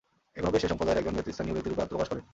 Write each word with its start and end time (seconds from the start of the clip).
এভাবে 0.39 0.57
সে 0.61 0.67
সম্প্রদায়ের 0.71 0.99
একজন 1.01 1.13
নেতৃস্থানীয় 1.17 1.55
ব্যক্তিরূপে 1.55 1.83
আত্মপ্রকাশ 1.83 2.09
করে। 2.11 2.21